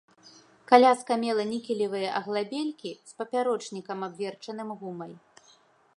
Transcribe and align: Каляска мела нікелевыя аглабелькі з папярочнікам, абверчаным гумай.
Каляска 0.69 1.17
мела 1.23 1.43
нікелевыя 1.49 2.09
аглабелькі 2.21 2.91
з 3.11 3.19
папярочнікам, 3.19 3.99
абверчаным 4.11 4.69
гумай. 4.81 5.13